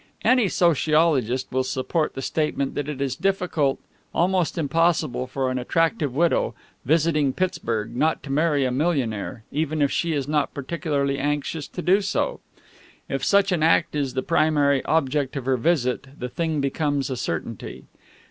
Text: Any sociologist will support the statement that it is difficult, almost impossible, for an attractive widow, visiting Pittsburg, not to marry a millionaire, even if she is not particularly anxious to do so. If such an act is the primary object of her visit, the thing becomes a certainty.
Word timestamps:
Any 0.23 0.47
sociologist 0.47 1.45
will 1.51 1.63
support 1.63 2.15
the 2.15 2.23
statement 2.23 2.73
that 2.73 2.89
it 2.89 2.99
is 3.01 3.15
difficult, 3.15 3.77
almost 4.15 4.57
impossible, 4.57 5.27
for 5.27 5.51
an 5.51 5.59
attractive 5.59 6.15
widow, 6.15 6.55
visiting 6.85 7.33
Pittsburg, 7.33 7.95
not 7.95 8.23
to 8.23 8.31
marry 8.31 8.65
a 8.65 8.71
millionaire, 8.71 9.43
even 9.51 9.79
if 9.79 9.91
she 9.91 10.13
is 10.13 10.27
not 10.27 10.55
particularly 10.55 11.19
anxious 11.19 11.67
to 11.67 11.83
do 11.83 12.01
so. 12.01 12.39
If 13.09 13.23
such 13.23 13.51
an 13.51 13.61
act 13.61 13.93
is 13.95 14.15
the 14.15 14.23
primary 14.23 14.83
object 14.85 15.35
of 15.35 15.45
her 15.45 15.55
visit, 15.55 16.07
the 16.17 16.29
thing 16.29 16.61
becomes 16.61 17.11
a 17.11 17.15
certainty. 17.15 17.83